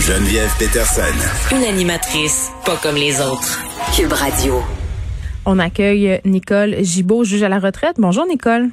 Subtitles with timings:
[0.00, 1.54] Geneviève Peterson.
[1.54, 3.60] Une animatrice pas comme les autres.
[3.94, 4.62] Cube Radio.
[5.44, 7.96] On accueille Nicole Gibault, juge à la retraite.
[7.98, 8.70] Bonjour Nicole.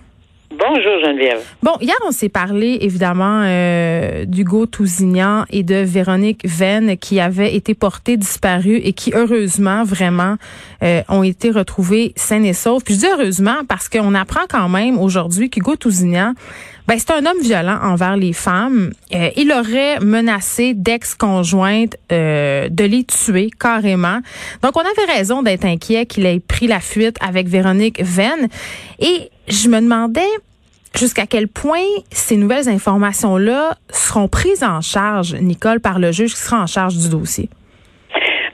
[0.50, 1.44] Bonjour Geneviève.
[1.62, 7.53] Bon, hier on s'est parlé évidemment euh, d'Hugo Tousignan et de Véronique Venn qui avaient
[7.53, 10.38] été portés disparus et qui heureusement vraiment
[10.81, 12.86] euh, ont été retrouvés sains et saufs.
[12.86, 16.34] Puis je dis heureusement parce qu'on apprend quand même aujourd'hui qu'Hugo Tousignan
[16.88, 18.94] ben, c'est un homme violent envers les femmes.
[19.14, 24.20] Euh, il aurait menacé d'ex-conjointes euh, de les tuer carrément.
[24.64, 28.48] Donc, on avait raison d'être inquiet qu'il ait pris la fuite avec Véronique Venn.
[29.00, 30.22] Et je me demandais
[30.95, 36.42] jusqu'à quel point ces nouvelles informations-là seront prises en charge, Nicole, par le juge qui
[36.42, 37.50] sera en charge du dossier.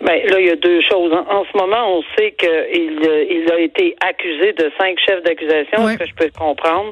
[0.04, 1.14] Ben, là, il y a deux choses.
[1.14, 5.88] En, ce moment, on sait qu'il euh, il a été accusé de cinq chefs d'accusation,
[5.88, 6.92] ce que je peux comprendre.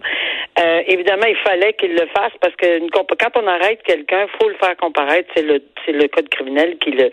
[0.60, 4.56] Euh, évidemment, il fallait qu'il le fasse parce que quand on arrête quelqu'un, faut le
[4.56, 5.30] faire comparaître.
[5.36, 7.12] C'est le c'est le code criminel qui le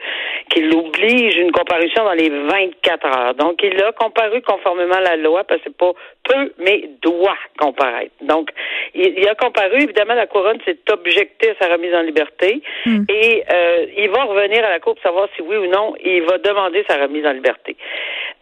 [0.50, 3.34] qui l'oblige une comparution dans les 24 heures.
[3.34, 5.92] Donc, il a comparu conformément à la loi parce que c'est pas
[6.24, 8.12] peut, mais doit comparaître.
[8.22, 8.50] Donc,
[8.94, 9.82] il, a comparu.
[9.82, 13.04] Évidemment, la couronne s'est objectée à sa remise en liberté hmm.
[13.08, 16.22] et euh, il va revenir à la cour pour savoir si oui ou non il
[16.22, 17.76] va demander sa remise en liberté.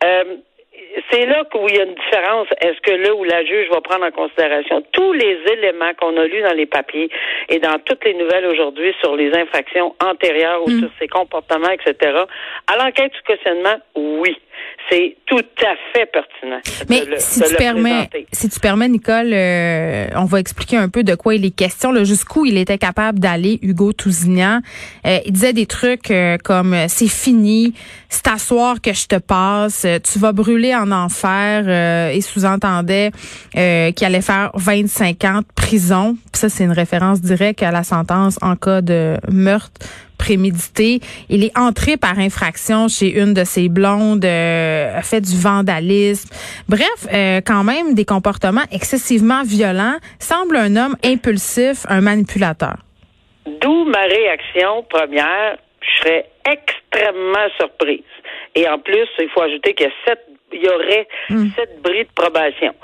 [0.05, 0.37] Euh,
[1.11, 2.49] c'est là où il y a une différence.
[2.61, 6.25] Est-ce que là où la juge va prendre en considération tous les éléments qu'on a
[6.25, 7.11] lus dans les papiers
[7.49, 10.81] et dans toutes les nouvelles aujourd'hui sur les infractions antérieures ou hmm.
[10.81, 12.25] sur ses comportements, etc.
[12.67, 14.37] À l'enquête du questionnement, oui
[14.91, 16.61] c'est tout à fait pertinent.
[16.89, 21.15] Mais si, tu permets, si tu permets, Nicole, euh, on va expliquer un peu de
[21.15, 24.61] quoi il est question, jusqu'où il était capable d'aller, Hugo Tousignan.
[25.05, 27.75] Euh, il disait des trucs euh, comme c'est fini,
[28.09, 33.11] c'est à soir que je te passe, tu vas brûler en enfer et sous-entendait
[33.53, 36.17] qu'il allait faire 25 ans de prison.
[36.33, 39.81] Ça, c'est une référence directe à la sentence en cas de meurtre
[40.17, 41.01] prémédité.
[41.29, 46.35] Il est entré par infraction chez une de ses blondes, euh, a fait du vandalisme.
[46.69, 49.97] Bref, euh, quand même des comportements excessivement violents.
[50.19, 52.77] Semble un homme impulsif, un manipulateur.
[53.61, 55.57] D'où ma réaction première.
[55.81, 58.01] Je serais extrêmement surprise.
[58.57, 61.49] Et en plus, il faut ajouter qu'il y a sept il y aurait hmm.
[61.57, 62.75] sept bris de probation.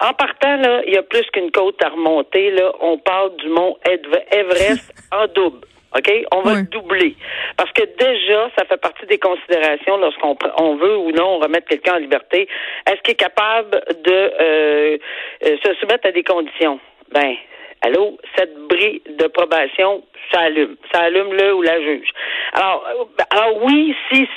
[0.00, 2.50] En partant, là, il y a plus qu'une côte à remonter.
[2.50, 2.72] Là.
[2.80, 3.76] On parle du mont
[4.30, 5.66] Everest en double.
[5.96, 6.10] OK?
[6.32, 7.16] On va le doubler.
[7.56, 11.94] Parce que déjà, ça fait partie des considérations lorsqu'on on veut ou non remettre quelqu'un
[11.94, 12.48] en liberté.
[12.86, 14.98] Est-ce qu'il est capable de euh,
[15.44, 16.78] euh, se soumettre à des conditions?
[17.12, 17.34] Ben,
[17.82, 20.02] allô, cette brille de probation,
[20.32, 20.76] ça allume.
[20.92, 22.08] Ça allume le ou la juge.
[22.52, 24.28] Alors, euh, alors oui, si,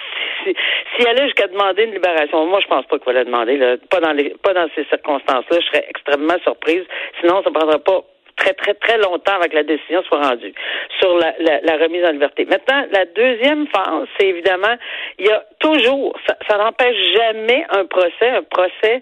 [0.44, 0.56] si,
[0.96, 3.58] si elle est jusqu'à demander une libération, moi je pense pas qu'il va la demander,
[3.58, 6.84] là, pas dans les pas dans ces circonstances-là, je serais extrêmement surprise.
[7.20, 8.04] Sinon, ça ne prendra pas
[8.36, 10.54] très, très, très longtemps avec la décision soit rendue
[11.00, 12.46] sur la, la, remise en liberté.
[12.46, 14.76] Maintenant, la deuxième phase, c'est évidemment,
[15.20, 19.02] il y a toujours, ça, ça n'empêche jamais un procès, un procès.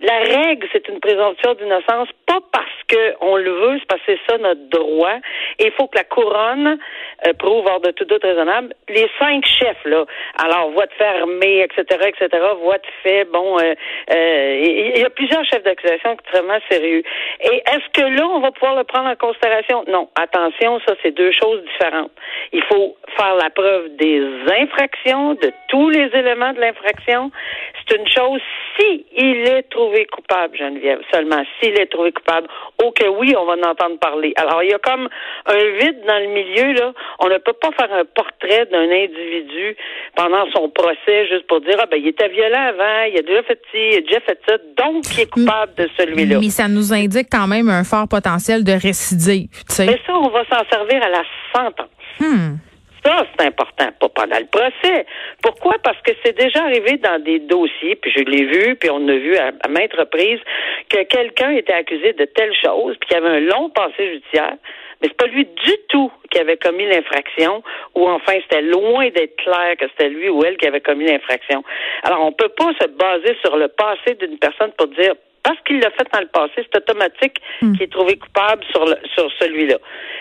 [0.00, 4.32] La règle, c'est une présomption d'innocence, pas parce qu'on le veut, c'est parce que c'est
[4.32, 5.16] ça notre droit.
[5.58, 6.78] Et il faut que la couronne
[7.26, 8.74] euh, prouve hors de tout doute raisonnable.
[8.88, 10.04] Les cinq chefs, là,
[10.38, 12.28] alors voix de fermée, etc., etc.,
[12.60, 13.74] voix de fait, bon, euh,
[14.12, 17.02] euh, il y a plusieurs chefs d'accusation extrêmement sérieux.
[17.40, 19.84] Et est-ce que là, on va pouvoir le prendre en considération?
[19.88, 20.08] Non.
[20.14, 22.12] Attention, ça, c'est deux choses différentes.
[22.52, 24.22] Il faut faire la preuve des
[24.60, 27.30] infractions, de tous les éléments de l'infraction.
[27.78, 28.40] C'est une chose
[28.78, 32.48] si il est trouvé coupable, Geneviève, seulement s'il est trouvé coupable.
[32.82, 34.32] Oh que oui, on va en entendre parler.
[34.36, 35.08] Alors, il y a comme
[35.46, 36.92] un vide dans le milieu, là.
[37.20, 39.76] On ne peut pas faire un portrait d'un individu
[40.16, 43.42] pendant son procès juste pour dire, ah ben, il était violent avant, il a déjà
[43.42, 46.38] fait ci, il a déjà fait ça, donc il est coupable de celui-là.
[46.40, 49.86] Mais ça nous indique quand même un fort potentiel de récidive, tu sais.
[49.86, 51.22] Mais ça, on va s'en servir à la
[51.54, 51.88] sentence.
[52.20, 52.56] Hmm.
[53.04, 55.06] Ça, c'est important, pas pendant le procès.
[55.42, 55.74] Pourquoi?
[55.82, 59.14] Parce que c'est déjà arrivé dans des dossiers, puis je l'ai vu, puis on a
[59.14, 60.40] vu à, maintes reprises,
[60.88, 64.54] que quelqu'un était accusé de telle chose, puis qu'il avait un long passé judiciaire,
[65.00, 67.64] mais c'est pas lui du tout qui avait commis l'infraction,
[67.96, 71.64] ou enfin c'était loin d'être clair que c'était lui ou elle qui avait commis l'infraction.
[72.04, 75.80] Alors on peut pas se baser sur le passé d'une personne pour dire parce qu'il
[75.80, 77.72] l'a fait dans le passé, c'est automatique hmm.
[77.72, 78.84] qu'il est trouvé coupable sur,
[79.14, 79.76] sur celui-là.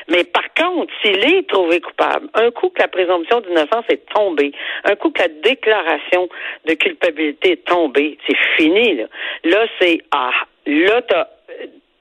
[0.10, 4.52] Mais par contre, s'il est trouvé coupable, un coup que la présomption d'innocence est tombée,
[4.86, 6.28] un coup que la déclaration
[6.66, 8.96] de culpabilité est tombée, c'est fini.
[8.96, 9.06] Là,
[9.44, 10.32] là c'est ah,
[10.66, 11.28] là t'as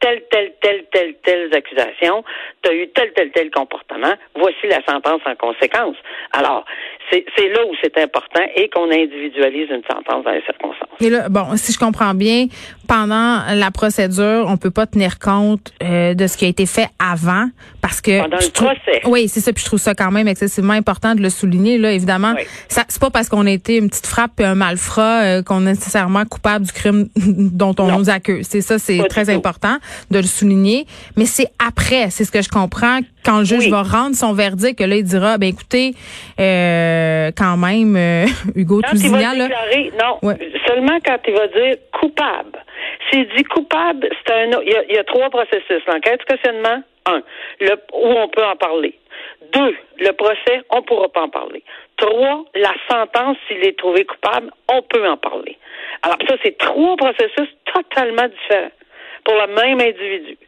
[0.00, 2.25] telle, telle, telle, telle, telle accusation,
[2.62, 5.97] tu as eu tel, tel, tel comportement, voici la sentence en conséquence.
[6.32, 6.64] Alors,
[7.11, 10.88] c'est là où c'est important et qu'on individualise une sentence dans les circonstances.
[11.00, 12.47] Et là, bon, si je comprends bien,
[12.88, 16.88] pendant la procédure, on peut pas tenir compte euh, de ce qui a été fait
[16.99, 17.47] avant
[17.80, 19.00] parce que pendant le procès.
[19.04, 19.52] Oui, c'est ça.
[19.52, 21.78] Puis je trouve ça quand même excessivement important de le souligner.
[21.78, 22.34] Là, évidemment,
[22.68, 25.62] ça c'est pas parce qu'on a été une petite frappe et un malfrat euh, qu'on
[25.62, 28.46] est nécessairement coupable du crime dont on nous accuse.
[28.48, 29.78] C'est ça, c'est très important
[30.10, 30.86] de le souligner.
[31.16, 34.78] Mais c'est après, c'est ce que je comprends, quand le juge va rendre son verdict,
[34.78, 35.93] que là il dira, ben écoutez,
[36.38, 37.96] euh, quand même,
[38.55, 40.37] Hugo quand il va déclarer, non,
[40.67, 42.58] seulement quand il va dire coupable.
[43.11, 45.82] S'il dit coupable, c'est un il y, a, trois processus.
[45.87, 47.22] L'enquête questionnement, un,
[47.61, 48.94] le, où on peut en parler.
[49.52, 51.62] Deux, le procès, on ne pourra pas en parler.
[51.96, 55.58] Trois, la sentence, s'il est trouvé coupable, on peut en parler.
[56.02, 58.70] Alors ça, c'est trois processus totalement différents
[59.25, 60.38] pour le même individu.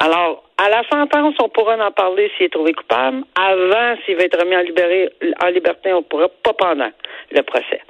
[0.00, 3.24] Alors, à la sentence, on pourra en parler s'il est trouvé coupable.
[3.34, 6.90] Avant, s'il va être remis en, en liberté, on pourra pas pendant
[7.32, 7.82] le procès.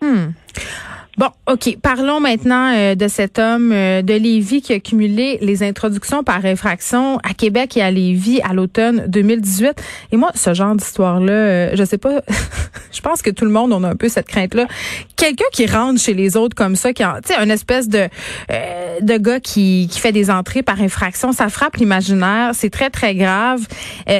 [0.00, 0.32] Hmm.
[1.16, 1.78] Bon, OK.
[1.80, 6.44] Parlons maintenant euh, de cet homme euh, de Lévis qui a cumulé les introductions par
[6.44, 9.80] infraction à Québec et à Lévis à l'automne 2018.
[10.10, 12.20] Et moi, ce genre d'histoire-là, euh, je sais pas,
[12.92, 14.66] je pense que tout le monde, on a un peu cette crainte-là.
[15.16, 18.08] Quelqu'un qui rentre chez les autres comme ça, qui tu sais, un espèce de
[19.00, 22.50] de gars qui, qui fait des entrées par infraction, ça frappe l'imaginaire.
[22.54, 23.66] C'est très, très grave.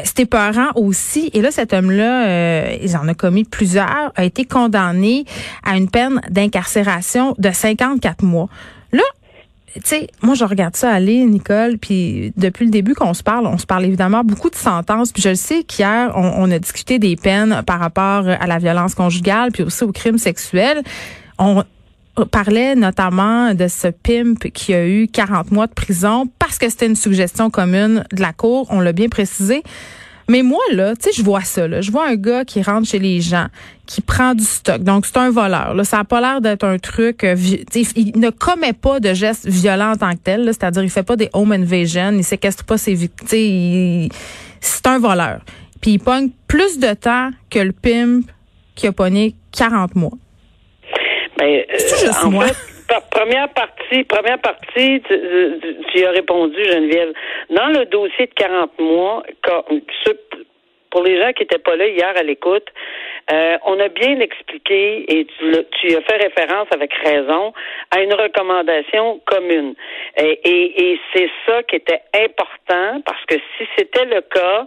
[0.04, 1.30] C'était peurant aussi.
[1.32, 5.24] Et là, cet homme-là, il en a commis plusieurs, a été condamné
[5.64, 8.48] à une peine d'incarcération de 54 mois.
[8.92, 9.02] Là,
[9.74, 13.46] tu sais, moi, je regarde ça aller, Nicole, puis depuis le début qu'on se parle,
[13.46, 17.00] on se parle évidemment beaucoup de sentences, puis je le sais qu'hier, on, a discuté
[17.00, 20.82] des peines par rapport à la violence conjugale, puis aussi au crime sexuel.
[21.38, 21.64] On
[22.30, 26.86] parlait notamment de ce pimp qui a eu 40 mois de prison parce que c'était
[26.86, 29.62] une suggestion commune de la Cour, on l'a bien précisé.
[30.28, 31.68] Mais moi, là, tu sais, je vois ça.
[31.68, 31.80] Là.
[31.80, 33.48] Je vois un gars qui rentre chez les gens,
[33.84, 34.82] qui prend du stock.
[34.82, 35.74] Donc, c'est un voleur.
[35.74, 35.84] Là.
[35.84, 37.24] Ça n'a pas l'air d'être un truc...
[37.24, 37.36] Euh,
[37.94, 40.46] il ne commet pas de gestes violents en tant que tel.
[40.46, 42.12] C'est-à-dire, il fait pas des home invasion.
[42.12, 44.08] Il séquestre pas ses victimes.
[44.60, 45.40] C'est un voleur.
[45.82, 48.24] Puis il pogne plus de temps que le pimp
[48.74, 50.12] qui a pogné 40 mois.
[51.38, 52.44] Ben, c'est juste moi?
[53.10, 55.02] première partie, première partie,
[55.92, 57.12] tu, as répondu, Geneviève.
[57.50, 59.22] Dans le dossier de 40 mois,
[60.94, 62.68] pour les gens qui n'étaient pas là hier à l'écoute,
[63.32, 67.52] euh, on a bien expliqué, et tu, as fait référence avec raison,
[67.90, 69.74] à une recommandation commune.
[70.16, 74.66] Et, c'est ça qui était important, parce que si c'était le cas,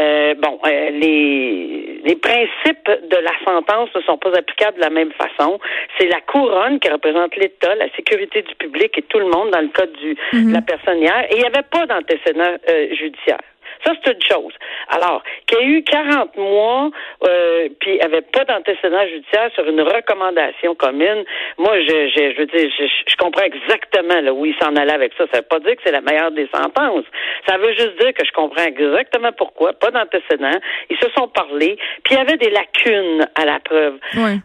[0.00, 4.90] euh, bon, euh, les, les principes de la sentence ne sont pas applicables de la
[4.90, 5.60] même façon.
[5.98, 9.60] C'est la couronne qui représente l'État, la sécurité du public et tout le monde dans
[9.60, 10.66] le cas du, de la mhm.
[10.66, 11.24] personne hier.
[11.30, 12.56] Et il n'y avait pas d'antécédent
[12.92, 13.38] judiciaire.
[13.84, 14.52] Ça, c'est une chose.
[14.88, 16.90] Alors, qu'il y ait eu 40 mois,
[17.24, 21.24] euh, puis il n'y avait pas d'antécédent judiciaire sur une recommandation commune,
[21.58, 24.92] moi, je, je, je veux dire, je, je comprends exactement là, où il s'en allait
[24.92, 25.24] avec ça.
[25.30, 27.04] Ça ne veut pas dire que c'est la meilleure des sentences.
[27.46, 30.58] Ça veut juste dire que je comprends exactement pourquoi, pas d'antécédent.
[30.90, 33.98] Ils se sont parlé, puis il y avait des lacunes à la preuve.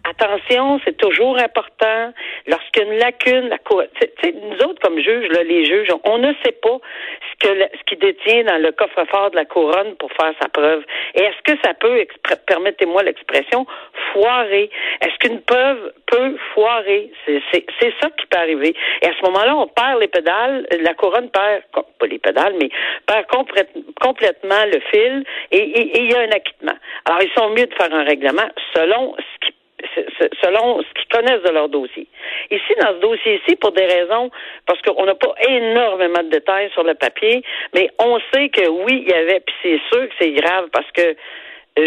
[0.09, 2.13] Attention, c'est toujours important.
[2.47, 3.83] Lorsqu'il y a une lacune, la cour...
[4.23, 6.79] nous autres, comme juges, là, les juges, on ne sait pas
[7.31, 10.83] ce, que, ce qui détient dans le coffre-fort de la couronne pour faire sa preuve.
[11.15, 12.05] Et est-ce que ça peut,
[12.47, 13.65] permettez-moi l'expression,
[14.11, 14.69] foirer?
[15.01, 17.11] Est-ce qu'une preuve peut foirer?
[17.25, 18.75] C'est ça qui peut arriver.
[19.01, 22.69] Et à ce moment-là, on perd les pédales, la couronne perd, pas les pédales, mais
[23.05, 23.25] perd
[24.01, 26.77] complètement le fil et il y a un acquittement.
[27.05, 29.53] Alors, ils sont mieux de faire un règlement selon ce qui
[30.41, 32.07] selon ce qu'ils connaissent de leur dossier.
[32.51, 34.29] Ici, dans ce dossier-ci, pour des raisons,
[34.65, 39.03] parce qu'on n'a pas énormément de détails sur le papier, mais on sait que oui,
[39.05, 41.15] il y avait, puis c'est sûr que c'est grave parce que
[41.75, 41.83] je,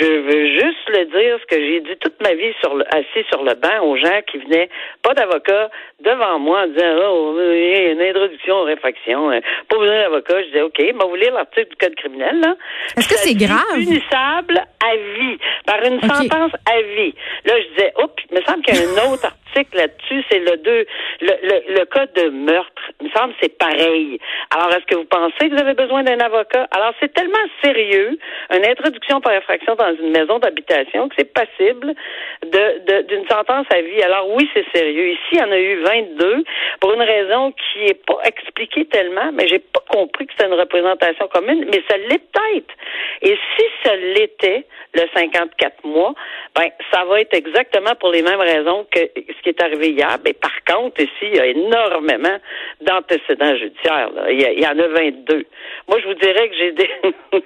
[0.00, 3.26] je veux juste le dire, ce que j'ai dit toute ma vie sur le, assis
[3.28, 4.70] sur le banc aux gens qui venaient,
[5.02, 5.70] pas d'avocat,
[6.02, 9.30] devant moi en disant Oh, il y a une introduction aux réfractions.
[9.30, 10.40] Euh, pas besoin d'avocat.
[10.42, 12.56] Je disais OK, mais vous lire l'article du Code criminel, là.
[12.96, 13.60] Est-ce que c'est grave?
[13.74, 17.14] Punissable à vie, par une sentence à vie.
[17.44, 19.36] Là, je disais, oups, il me semble qu'il y a un autre
[19.74, 20.86] là-dessus, c'est le deux,
[21.20, 22.82] le, cas de meurtre.
[23.00, 24.18] Il me semble c'est pareil.
[24.54, 26.68] Alors, est-ce que vous pensez que vous avez besoin d'un avocat?
[26.70, 28.18] Alors, c'est tellement sérieux,
[28.50, 31.94] une introduction par infraction dans une maison d'habitation, que c'est passible
[32.42, 34.02] de, d'une sentence à vie.
[34.02, 35.10] Alors, oui, c'est sérieux.
[35.10, 36.44] Ici, il y en a eu 22
[36.80, 40.58] pour une raison qui est pas expliquée tellement, mais j'ai pas compris que c'était une
[40.58, 42.74] représentation commune, mais ça l'est peut-être.
[43.22, 44.64] Et si ça l'était,
[44.94, 46.14] le 54 mois,
[46.54, 49.00] ben, ça va être exactement pour les mêmes raisons que
[49.40, 50.18] ce qui est arrivé hier.
[50.24, 52.36] Mais par contre, ici, il y a énormément
[52.80, 54.10] d'antécédents judiciaires.
[54.28, 55.46] Il, y en a 22.
[55.88, 56.74] Moi, je vous dirais que j'ai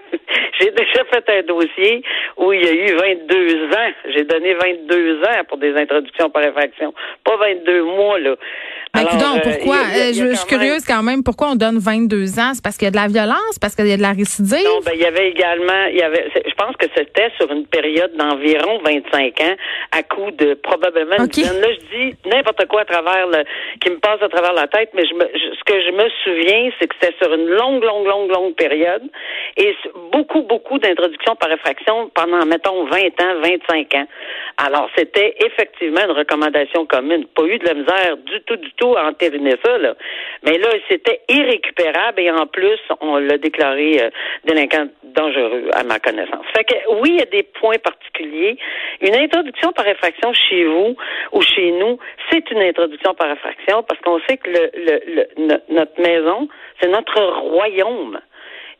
[0.60, 2.02] j'ai déjà fait un dossier
[2.36, 3.92] où il y a eu 22 ans.
[4.12, 6.92] J'ai donné 22 ans pour des introductions par infraction.
[7.24, 8.36] Pas 22 mois, là.
[8.94, 9.76] Alors, euh, pourquoi?
[9.76, 11.24] Euh, je, suis curieuse quand même.
[11.24, 12.52] Pourquoi on donne 22 ans?
[12.54, 13.58] C'est parce qu'il y a de la violence?
[13.60, 14.64] Parce qu'il y a de la récidive?
[14.64, 17.66] Non, ben, il y avait également, il y avait, je pense que c'était sur une
[17.66, 19.54] période d'environ 25 ans,
[19.90, 21.60] à coup de probablement une dizaine.
[21.60, 23.26] Là, je dis n'importe quoi à travers
[23.80, 26.70] qui me passe à travers la tête, mais je me, ce que je me souviens,
[26.78, 29.02] c'est que c'était sur une longue, longue, longue, longue période
[29.56, 29.74] et
[30.12, 34.06] beaucoup, beaucoup d'introductions par effraction pendant, mettons, 20 ans, 25 ans.
[34.56, 37.26] Alors, c'était effectivement une recommandation commune.
[37.34, 39.94] Pas eu de la misère du tout, du tout à entériner ça, là.
[40.44, 44.10] Mais là, c'était irrécupérable et en plus, on l'a déclaré euh,
[44.44, 46.44] délinquant dangereux, à ma connaissance.
[46.54, 46.66] Fait
[47.00, 48.56] oui, il y a des points particuliers.
[49.00, 50.96] Une introduction par effraction chez vous
[51.32, 51.98] ou chez nous,
[52.30, 54.70] c'est une introduction par effraction parce qu'on sait que le,
[55.36, 56.48] le, notre maison,
[56.80, 58.20] c'est notre royaume.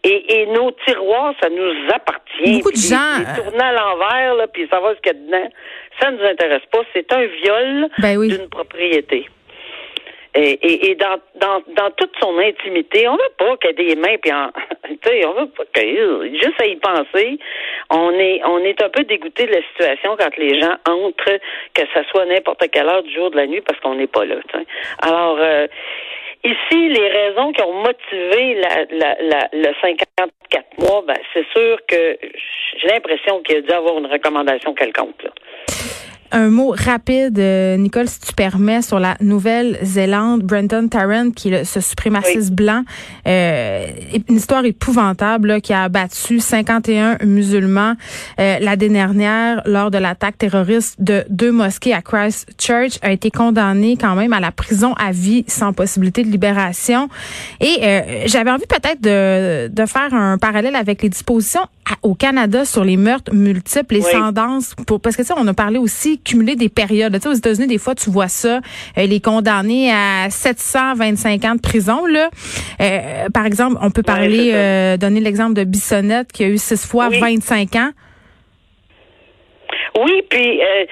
[0.06, 2.58] Et, et, nos tiroirs, ça nous appartient.
[2.58, 3.20] Beaucoup de gens.
[3.20, 5.50] Les, tourner à l'envers, là, puis savoir ce qu'il y a dedans,
[5.98, 6.80] ça ne nous intéresse pas.
[6.92, 9.26] C'est un viol ben d'une propriété.
[10.36, 14.00] Et, et, dans, dans, dans toute son intimité, on veut pas qu'il y ait des
[14.00, 14.32] mains, puis
[15.04, 17.38] sais, on veut pas qu'il juste à y penser.
[17.90, 21.38] On est, on est un peu dégoûté de la situation quand les gens entrent,
[21.72, 24.24] que ce soit n'importe quelle heure du jour de la nuit, parce qu'on n'est pas
[24.24, 24.36] là.
[25.02, 25.68] Alors, euh,
[26.46, 31.78] Ici, les raisons qui ont motivé la, la, la, le 54 mois, ben, c'est sûr
[31.88, 32.18] que
[32.76, 35.22] j'ai l'impression qu'il a dû avoir une recommandation quelconque.
[35.22, 35.30] Là.
[36.32, 41.64] Un mot rapide, euh, Nicole, si tu permets, sur la Nouvelle-Zélande, Brenton Tarrant, qui est
[41.64, 42.82] ce suprémaciste blanc,
[43.26, 43.86] euh,
[44.28, 47.94] une histoire épouvantable qui a abattu 51 musulmans
[48.40, 53.96] euh, l'année dernière lors de l'attaque terroriste de deux mosquées à Christchurch, a été condamné
[53.96, 57.08] quand même à la prison à vie sans possibilité de libération.
[57.60, 61.66] Et euh, j'avais envie peut-être de, de faire un parallèle avec les dispositions
[62.02, 65.78] au Canada sur les meurtres multiples, les sentences, pour, parce que ça, on a parlé
[65.78, 67.12] aussi cumuler des périodes.
[67.14, 68.60] Tu sais, aux États-Unis, des fois, tu vois ça,
[68.98, 72.06] euh, les condamnés à 725 ans de prison.
[72.06, 72.30] Là,
[72.80, 76.86] euh, par exemple, on peut parler, euh, donner l'exemple de Bissonnette qui a eu six
[76.86, 77.90] fois 25 ans.
[79.96, 80.84] Oui, puis euh,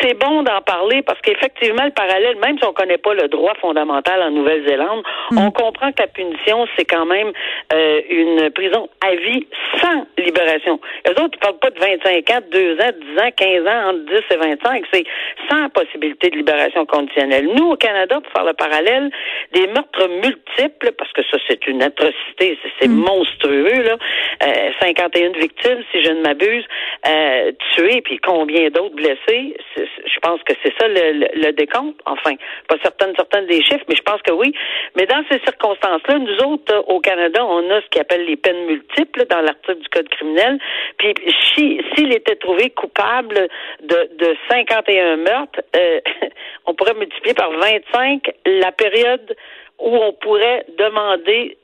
[0.00, 3.54] c'est bon d'en parler parce qu'effectivement, le parallèle, même si on connaît pas le droit
[3.60, 5.38] fondamental en Nouvelle-Zélande, mm.
[5.38, 7.32] on comprend que la punition, c'est quand même
[7.72, 9.46] euh, une prison à vie
[9.80, 10.80] sans libération.
[11.06, 14.04] Les autres, ils parlent pas de 25 ans, 2 ans, 10 ans, 15 ans, entre
[14.06, 14.84] 10 et 25.
[14.92, 15.04] C'est
[15.50, 17.48] sans possibilité de libération conditionnelle.
[17.54, 19.10] Nous, au Canada, pour faire le parallèle,
[19.52, 22.94] des meurtres multiples, parce que ça, c'est une atrocité, c'est mm.
[22.94, 23.96] monstrueux, là.
[24.42, 26.64] Euh, 51 victimes, si je ne m'abuse,
[27.06, 29.43] euh, tuées, puis combien d'autres blessés?
[29.76, 32.00] Je pense que c'est ça le, décompte.
[32.06, 32.32] Enfin,
[32.68, 34.54] pas certaines, certaines des chiffres, mais je pense que oui.
[34.96, 38.66] Mais dans ces circonstances-là, nous autres, au Canada, on a ce qu'on appelle les peines
[38.66, 40.58] multiples dans l'article du Code criminel.
[40.98, 41.14] Puis
[41.54, 43.48] s'il était trouvé coupable
[43.82, 46.00] de, de 51 meurtres, euh,
[46.66, 49.36] on pourrait multiplier par 25 la période
[49.78, 51.58] où on pourrait demander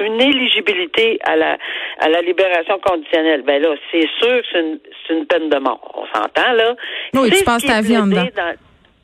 [0.00, 1.58] une éligibilité à la
[1.98, 3.42] à la libération conditionnelle.
[3.42, 4.78] Ben là, c'est sûr que c'est une,
[5.10, 5.92] une, peine de mort.
[5.94, 6.74] On s'entend là.
[7.14, 8.26] Oui, tu passes ta vie en dedans.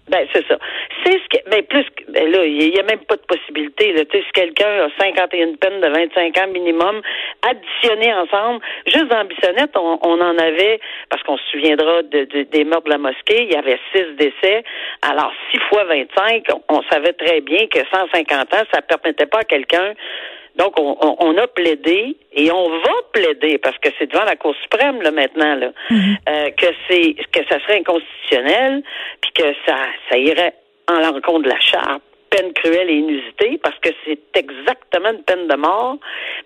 [0.08, 0.58] Ben, c'est ça.
[1.04, 4.04] C'est ce que, ben, plus, ben là, il n'y a même pas de possibilité, là.
[4.04, 7.02] Tu sais, si quelqu'un a 51 peines de 25 ans minimum,
[7.42, 12.64] additionnées ensemble, juste dans Bissonnette, on, on en avait, parce qu'on se souviendra de, des
[12.64, 14.64] morts de la mosquée, il y avait six décès.
[15.02, 19.44] Alors, 6 fois 25, on, savait très bien que 150 ans, ça permettait pas à
[19.44, 19.94] quelqu'un
[20.58, 25.00] donc, on, a plaidé et on va plaider parce que c'est devant la Cour suprême
[25.02, 26.16] là maintenant là mhm.
[26.28, 28.82] euh, que c'est que ça serait inconstitutionnel
[29.20, 29.76] puis que ça
[30.10, 30.54] ça irait
[30.88, 35.48] en l'encontre de la charte peine cruelle et inusitée parce que c'est exactement une peine
[35.48, 35.96] de mort.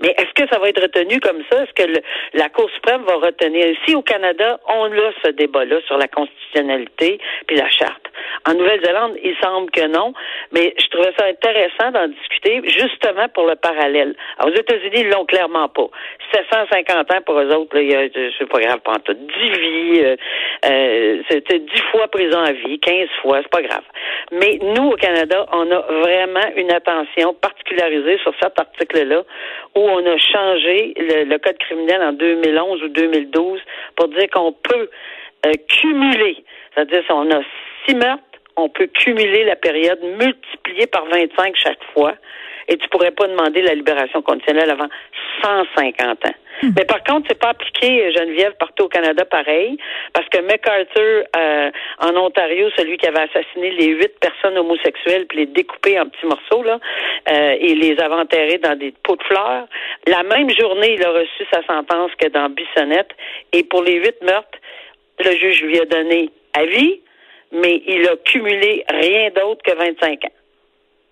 [0.00, 1.62] Mais est-ce que ça va être retenu comme ça?
[1.62, 2.00] Est-ce que
[2.34, 3.66] la Cour suprême va retenir?
[3.66, 8.06] Ici, au Canada, on a ce débat-là sur la constitutionnalité puis la charte.
[8.52, 10.12] En Nouvelle-Zélande, il semble que non,
[10.52, 14.14] mais je trouvais ça intéressant d'en discuter justement pour le parallèle.
[14.38, 15.88] Alors, aux États-Unis, ils l'ont clairement pas.
[16.34, 17.78] 750 ans pour eux autres,
[18.38, 19.14] c'est pas grave, pas tout.
[19.14, 20.16] 10 vies, euh,
[20.66, 23.84] euh, c'était 10 fois prison à vie, 15 fois, c'est pas grave.
[24.32, 29.22] Mais nous, au Canada, on a vraiment une attention particularisée sur cet article-là
[29.74, 33.60] où on a changé le, code criminel en 2011 ou 2012
[33.96, 34.90] pour dire qu'on peut
[35.46, 36.44] euh, cumuler,
[36.74, 37.40] c'est-à-dire si on a
[37.86, 38.22] six meurtres,
[38.56, 42.14] on peut cumuler la période multipliée par 25 chaque fois
[42.68, 44.88] et tu pourrais pas demander la libération conditionnelle avant
[45.42, 46.34] 150 ans.
[46.62, 46.70] Hmm.
[46.76, 49.76] Mais par contre, c'est pas appliqué, Geneviève, partout au Canada pareil,
[50.12, 55.38] parce que MacArthur, euh, en Ontario, celui qui avait assassiné les huit personnes homosexuelles puis
[55.38, 56.78] les découpé en petits morceaux, là,
[57.30, 59.66] euh, et les avait enterrés dans des pots de fleurs,
[60.06, 63.10] la même journée, il a reçu sa sentence que dans Bissonnette,
[63.52, 64.58] et pour les huit meurtres,
[65.24, 67.00] le juge lui a donné avis,
[67.52, 70.32] mais il a cumulé rien d'autre que 25 ans.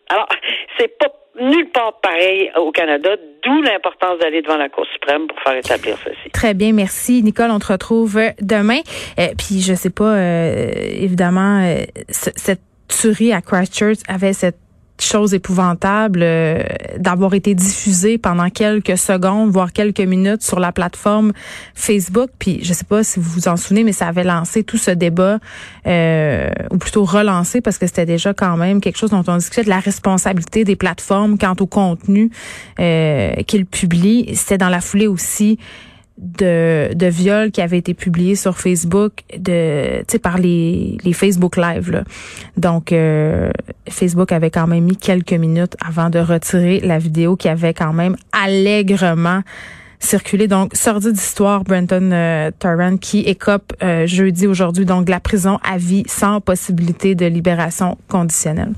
[0.09, 0.29] Alors,
[0.79, 3.11] c'est pas nulle part pareil au Canada,
[3.43, 6.31] d'où l'importance d'aller devant la Cour suprême pour faire établir ceci.
[6.33, 7.23] Très bien, merci.
[7.23, 8.81] Nicole, on te retrouve demain.
[9.19, 14.59] Euh, puis, je sais pas, euh, évidemment, euh, cette tuerie à Christchurch avait cette
[15.05, 16.63] chose épouvantable euh,
[16.99, 21.33] d'avoir été diffusé pendant quelques secondes, voire quelques minutes sur la plateforme
[21.75, 22.31] Facebook.
[22.39, 24.91] Puis je sais pas si vous vous en souvenez, mais ça avait lancé tout ce
[24.91, 25.39] débat,
[25.87, 29.65] euh, ou plutôt relancé parce que c'était déjà quand même quelque chose dont on discutait
[29.65, 32.31] de la responsabilité des plateformes quant au contenu
[32.79, 34.31] euh, qu'ils publient.
[34.35, 35.59] C'était dans la foulée aussi
[36.21, 41.91] de, de viols qui avaient été publiés sur Facebook de par les, les Facebook Live.
[41.91, 42.05] Là.
[42.57, 43.51] Donc euh,
[43.89, 47.93] Facebook avait quand même mis quelques minutes avant de retirer la vidéo qui avait quand
[47.93, 49.43] même allègrement
[50.01, 50.49] circulé.
[50.49, 55.77] Donc, sortie d'histoire, Brenton euh, Tarrant qui écope euh, jeudi aujourd'hui donc la prison à
[55.77, 58.73] vie sans possibilité de libération conditionnelle.